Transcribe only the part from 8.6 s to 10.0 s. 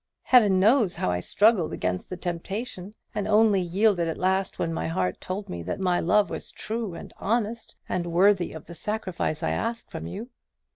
the sacrifice I ask